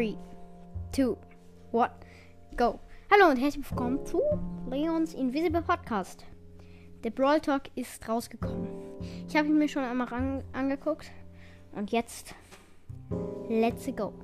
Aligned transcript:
3, 0.00 0.16
2, 0.92 1.14
1, 1.74 1.90
go. 2.56 2.80
Hallo 3.10 3.30
und 3.30 3.36
herzlich 3.36 3.70
willkommen 3.70 4.06
zu 4.06 4.22
Leons 4.70 5.12
Invisible 5.12 5.60
Podcast. 5.60 6.24
Der 7.04 7.10
Brawl 7.10 7.38
Talk 7.38 7.64
ist 7.74 8.08
rausgekommen. 8.08 8.66
Ich 9.28 9.36
habe 9.36 9.48
ihn 9.48 9.58
mir 9.58 9.68
schon 9.68 9.84
einmal 9.84 10.10
an 10.14 10.42
angeguckt. 10.54 11.12
Und 11.72 11.92
jetzt, 11.92 12.34
let's 13.50 13.94
go. 13.94 14.14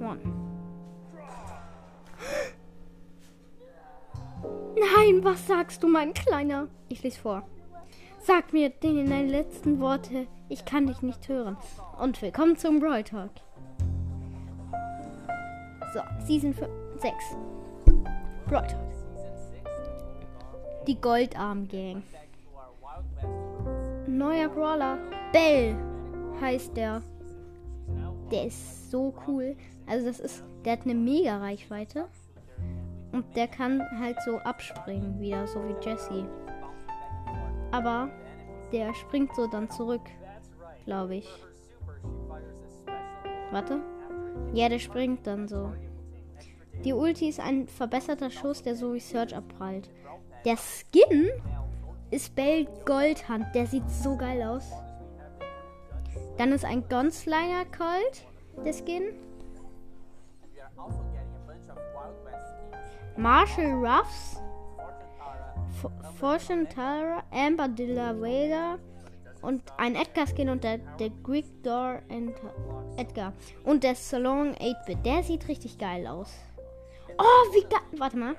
One. 0.00 0.22
Nein, 4.74 5.22
was 5.22 5.46
sagst 5.46 5.82
du, 5.82 5.88
mein 5.88 6.14
Kleiner? 6.14 6.68
Ich 6.88 7.02
lese 7.02 7.20
vor. 7.20 7.46
Sag 8.20 8.54
mir 8.54 8.70
den 8.70 9.04
deine 9.04 9.28
letzten 9.28 9.80
Worte. 9.80 10.28
Ich 10.50 10.66
kann 10.66 10.86
dich 10.86 11.00
nicht 11.00 11.26
hören. 11.28 11.56
Und 11.98 12.20
willkommen 12.20 12.56
zum 12.58 12.78
Brawl 12.78 13.02
Talk. 13.02 13.30
So, 15.94 16.00
Season 16.26 16.54
6. 16.98 17.14
Brawl 18.46 18.66
Talk. 18.66 18.80
Die 20.86 21.00
Goldarm 21.00 21.66
Gang. 21.66 22.02
Neuer 24.06 24.50
Brawler. 24.50 24.98
Bell 25.32 25.74
heißt 26.42 26.76
der. 26.76 27.00
Der 28.30 28.46
ist 28.46 28.90
so 28.90 29.14
cool. 29.26 29.56
Also 29.86 30.06
das 30.06 30.20
ist, 30.20 30.44
der 30.66 30.74
hat 30.74 30.82
eine 30.84 30.94
mega 30.94 31.38
Reichweite. 31.38 32.06
Und 33.12 33.24
der 33.34 33.48
kann 33.48 33.82
halt 33.98 34.18
so 34.26 34.36
abspringen 34.40 35.18
wieder, 35.20 35.46
so 35.46 35.60
wie 35.66 35.74
Jesse. 35.82 36.28
Aber 37.70 38.10
der 38.72 38.92
springt 38.92 39.34
so 39.34 39.46
dann 39.46 39.70
zurück, 39.70 40.02
glaube 40.84 41.16
ich. 41.16 41.28
Warte. 43.50 43.80
Ja, 44.52 44.68
der 44.68 44.78
springt 44.78 45.26
dann 45.26 45.48
so. 45.48 45.72
Die 46.84 46.92
Ulti 46.92 47.28
ist 47.28 47.40
ein 47.40 47.68
verbesserter 47.68 48.30
Schuss, 48.30 48.62
der 48.62 48.74
so 48.74 48.94
wie 48.94 49.00
Search 49.00 49.34
abprallt. 49.34 49.90
Der 50.44 50.56
Skin 50.56 51.30
ist 52.10 52.34
Bell 52.34 52.66
Goldhand. 52.84 53.54
Der 53.54 53.66
sieht 53.66 53.88
so 53.88 54.16
geil 54.16 54.42
aus. 54.42 54.70
Dann 56.36 56.52
ist 56.52 56.64
ein 56.64 56.88
Gunsliner 56.88 57.64
Colt, 57.66 58.26
der 58.64 58.72
Skin. 58.72 59.14
Marshall 63.16 63.72
Ruffs. 63.72 64.40
Fortune 66.18 66.68
Tara, 66.68 67.22
Amber 67.30 67.68
de 67.68 67.94
la 67.94 68.12
Vega 68.14 68.78
und 69.44 69.62
ein 69.76 69.94
Edgar-Skin 69.94 70.48
und 70.48 70.64
der, 70.64 70.78
der 70.98 71.10
Greek 71.22 71.62
Door 71.62 72.02
Edgar. 72.96 73.32
Und 73.64 73.84
der 73.84 73.94
Salon 73.94 74.54
8-Bit. 74.54 75.04
Der 75.04 75.22
sieht 75.22 75.48
richtig 75.48 75.78
geil 75.78 76.06
aus. 76.06 76.32
Oh, 77.18 77.54
wie 77.54 77.62
geil. 77.62 77.80
Warte 77.98 78.16
mal. 78.16 78.36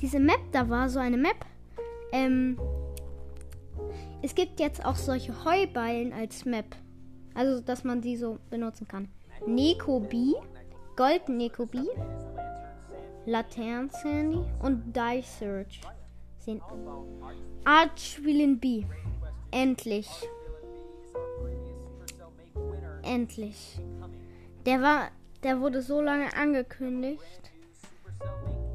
Diese 0.00 0.20
Map, 0.20 0.40
da 0.52 0.68
war 0.68 0.88
so 0.88 1.00
eine 1.00 1.16
Map. 1.16 1.44
Ähm, 2.12 2.58
es 4.22 4.34
gibt 4.34 4.60
jetzt 4.60 4.84
auch 4.84 4.96
solche 4.96 5.44
Heuballen 5.44 6.12
als 6.12 6.44
Map. 6.44 6.76
Also, 7.34 7.60
dass 7.60 7.84
man 7.84 8.00
die 8.00 8.16
so 8.16 8.38
benutzen 8.50 8.86
kann. 8.88 9.08
Neko 9.46 10.00
B, 10.00 10.34
Gold 10.96 11.28
Neko 11.28 11.66
B, 11.66 11.78
Laternen 13.26 13.90
Sandy 13.90 14.40
und 14.62 14.96
Die 14.96 15.22
Search. 15.22 15.80
Sehen. 16.38 16.62
Archwillen 17.64 18.58
B. 18.58 18.84
Endlich. 19.50 20.08
Endlich. 23.02 23.80
Der 24.66 24.82
war, 24.82 25.10
der 25.42 25.60
wurde 25.60 25.82
so 25.82 26.00
lange 26.00 26.34
angekündigt. 26.36 27.52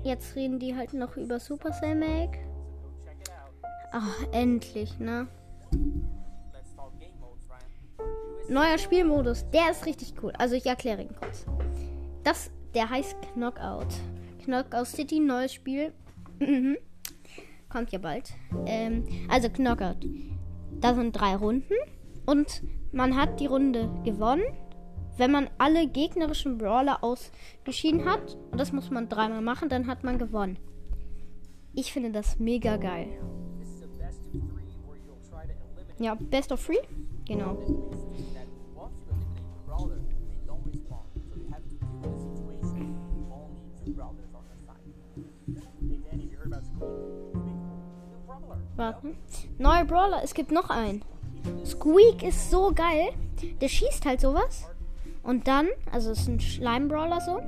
Jetzt 0.03 0.35
reden 0.35 0.59
die 0.59 0.75
halt 0.75 0.93
noch 0.93 1.17
über 1.17 1.39
Supercell 1.39 1.95
Make. 1.95 2.39
Ach, 3.91 4.27
endlich, 4.31 4.97
ne? 4.99 5.27
Neuer 8.49 8.77
Spielmodus, 8.77 9.45
der 9.51 9.71
ist 9.71 9.85
richtig 9.85 10.13
cool. 10.21 10.33
Also 10.37 10.55
ich 10.55 10.65
erkläre 10.65 11.03
ihn 11.03 11.15
kurz. 11.15 11.45
Das, 12.23 12.49
der 12.73 12.89
heißt 12.89 13.15
Knockout. 13.33 13.87
Knockout 14.43 14.87
City, 14.87 15.19
neues 15.19 15.53
Spiel. 15.53 15.93
Mhm. 16.39 16.77
Kommt 17.69 17.91
ja 17.91 17.99
bald. 17.99 18.33
Ähm, 18.65 19.05
also 19.29 19.49
Knockout. 19.49 19.97
Da 20.79 20.93
sind 20.93 21.13
drei 21.13 21.35
Runden 21.35 21.73
und 22.25 22.63
man 22.91 23.15
hat 23.15 23.39
die 23.39 23.45
Runde 23.47 23.89
gewonnen, 24.03 24.43
wenn 25.17 25.31
man 25.31 25.49
alle 25.57 25.87
gegnerischen 25.87 26.57
Brawler 26.57 27.03
ausgeschieden 27.03 28.05
hat. 28.05 28.37
Und 28.51 28.59
das 28.59 28.71
muss 28.71 28.89
man 28.89 29.09
dreimal 29.09 29.41
machen, 29.41 29.69
dann 29.69 29.87
hat 29.87 30.03
man 30.03 30.17
gewonnen. 30.17 30.57
Ich 31.73 31.91
finde 31.91 32.11
das 32.11 32.39
mega 32.39 32.77
geil. 32.77 33.07
Ja, 35.99 36.15
Best 36.15 36.51
of 36.51 36.65
Three? 36.65 36.79
Genau. 37.25 37.57
Warten. 48.83 49.17
Neuer 49.59 49.85
Brawler, 49.85 50.21
es 50.23 50.33
gibt 50.33 50.51
noch 50.51 50.69
einen. 50.69 51.05
Squeak 51.65 52.21
ist 52.21 52.51
so 52.51 52.73
geil. 52.73 53.13
Der 53.61 53.69
schießt 53.69 54.05
halt 54.05 54.19
sowas. 54.19 54.67
Und 55.23 55.47
dann, 55.47 55.67
also 55.89 56.11
es 56.11 56.19
ist 56.19 56.27
ein 56.27 56.41
Schleimbrawler 56.41 57.21
so, 57.21 57.39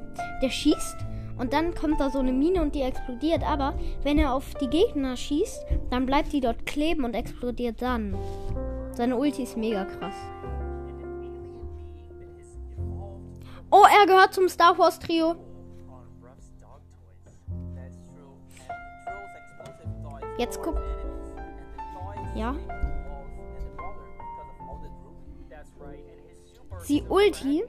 der 0.42 0.50
schießt 0.50 0.96
und 1.38 1.52
dann 1.52 1.76
kommt 1.76 2.00
da 2.00 2.10
so 2.10 2.20
eine 2.20 2.32
Mine 2.32 2.62
und 2.62 2.74
die 2.74 2.82
explodiert. 2.82 3.44
Aber 3.44 3.78
wenn 4.04 4.18
er 4.18 4.34
auf 4.34 4.54
die 4.56 4.70
Gegner 4.70 5.18
schießt, 5.18 5.66
dann 5.90 6.06
bleibt 6.06 6.32
die 6.32 6.40
dort 6.40 6.66
kleben 6.66 7.04
und 7.04 7.14
explodiert 7.14 7.82
dann. 7.82 8.18
Seine 8.94 9.18
Ulti 9.18 9.44
ist 9.44 9.58
mega 9.58 9.84
krass. 9.84 10.16
Oh, 13.70 13.84
er 14.00 14.06
gehört 14.06 14.34
zum 14.34 14.48
Star 14.48 14.78
Wars 14.78 15.00
Trio. 15.00 15.36
Jetzt 20.38 20.62
guck. 20.62 20.78
Ja. 22.36 22.56
Sie 26.84 27.04
Ulti. 27.10 27.64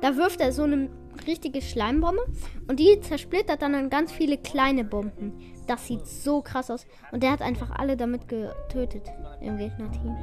Da 0.00 0.16
wirft 0.16 0.40
er 0.40 0.52
so 0.52 0.64
eine 0.64 0.88
richtige 1.26 1.62
Schleimbombe 1.62 2.22
und 2.66 2.80
die 2.80 2.98
zersplittert 3.00 3.62
dann 3.62 3.74
in 3.74 3.90
ganz 3.90 4.10
viele 4.10 4.36
kleine 4.38 4.82
Bomben. 4.82 5.38
Das 5.68 5.86
sieht 5.86 6.06
so 6.06 6.42
krass 6.42 6.70
aus. 6.70 6.86
Und 7.12 7.22
der 7.22 7.30
hat 7.30 7.42
einfach 7.42 7.70
alle 7.70 7.96
damit 7.96 8.26
getötet 8.26 9.08
im 9.40 9.58
Gegnerteam. 9.58 10.16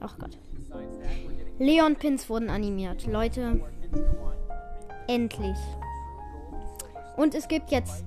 Ach 0.00 0.18
Gott. 0.18 0.38
Leon 1.58 1.96
Pins 1.96 2.28
wurden 2.28 2.50
animiert. 2.50 3.06
Leute. 3.06 3.60
Endlich. 5.06 5.58
Und 7.16 7.34
es 7.34 7.48
gibt 7.48 7.70
jetzt 7.70 8.04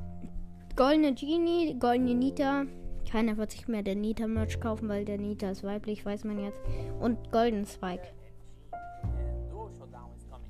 goldene 0.76 1.14
Genie, 1.14 1.78
goldene 1.80 2.16
Nita. 2.16 2.66
Keiner 3.10 3.38
wird 3.38 3.52
sich 3.52 3.68
mehr 3.68 3.84
der 3.84 3.96
Nita-Merch 3.96 4.60
kaufen, 4.60 4.90
weil 4.90 5.06
der 5.06 5.18
Nita 5.18 5.50
ist 5.50 5.64
weiblich, 5.64 6.06
weiß 6.06 6.24
man 6.26 6.40
jetzt. 6.40 6.60
Und 7.00 7.32
Golden 7.32 7.66
Spike. 7.66 8.08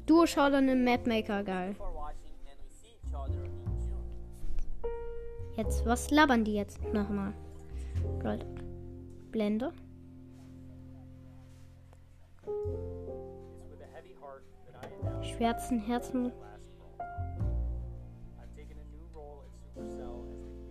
Duo 0.06 0.26
Showdown 0.26 0.70
im 0.70 0.84
Mapmaker, 0.84 1.44
geil. 1.44 1.76
Jetzt, 5.58 5.86
was 5.86 6.12
labern 6.12 6.44
die 6.44 6.56
jetzt 6.56 6.82
nochmal? 6.94 7.34
Gold. 8.22 8.46
Blende. 9.32 9.72
Schwärzen 15.22 15.80
Herzen. 15.80 16.32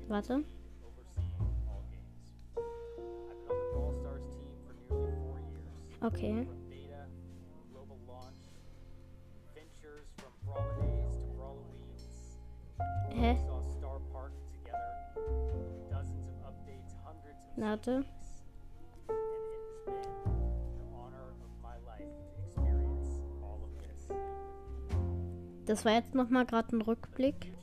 Warte. 0.09 0.45
Okay. 6.01 6.47
Hä? 13.11 13.37
Warte. 17.57 18.05
Das 25.65 25.85
war 25.87 25.93
jetzt 25.93 26.15
noch 26.15 26.29
mal 26.29 26.45
gerade 26.45 26.77
ein 26.77 26.83
Rückblick. 26.83 27.55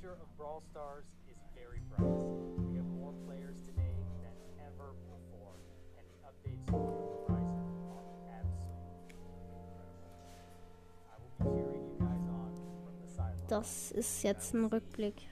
Das 13.51 13.91
ist 13.91 14.23
jetzt 14.23 14.53
ein 14.53 14.63
Rückblick. 14.63 15.27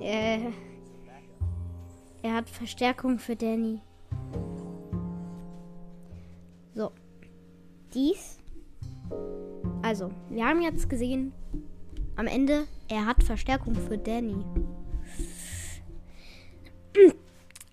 Äh, 0.00 0.50
er 2.22 2.34
hat 2.34 2.50
Verstärkung 2.50 3.20
für 3.20 3.36
Danny. 3.36 3.80
So. 6.74 6.90
Dies. 7.94 8.38
Also, 9.84 10.10
wir 10.30 10.46
haben 10.46 10.62
jetzt 10.62 10.88
gesehen, 10.88 11.34
am 12.16 12.26
Ende, 12.26 12.66
er 12.88 13.04
hat 13.04 13.22
Verstärkung 13.22 13.74
für 13.74 13.98
Danny. 13.98 14.42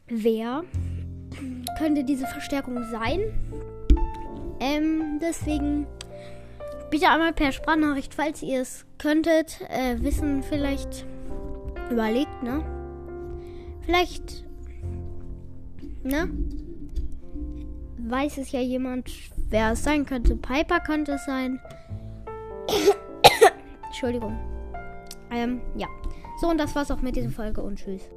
Wer 0.10 0.66
könnte 1.78 2.04
diese 2.04 2.28
Verstärkung 2.28 2.84
sein? 2.92 3.22
Ähm, 4.60 5.20
deswegen 5.22 5.88
bitte 6.90 7.08
einmal 7.08 7.32
per 7.32 7.54
Sprachnachricht, 7.54 8.14
falls 8.14 8.44
ihr 8.44 8.60
es 8.60 8.86
könntet, 8.98 9.62
äh, 9.70 9.96
wissen, 10.02 10.44
vielleicht 10.44 11.06
überlegt, 11.90 12.44
ne? 12.44 12.62
Vielleicht, 13.86 14.46
ne? 16.04 16.30
Weiß 18.00 18.38
es 18.38 18.52
ja 18.52 18.60
jemand, 18.60 19.10
wer 19.50 19.72
es 19.72 19.84
sein 19.86 20.06
könnte. 20.06 20.36
Piper 20.36 20.82
könnte 20.82 21.14
es 21.14 21.24
sein. 21.24 21.62
Entschuldigung. 24.02 24.36
Ähm, 25.30 25.62
ja. 25.76 25.86
So, 26.40 26.50
und 26.50 26.58
das 26.58 26.74
war's 26.74 26.90
auch 26.90 27.02
mit 27.04 27.16
dieser 27.16 27.30
Folge 27.30 27.62
und 27.62 27.78
tschüss. 27.78 28.10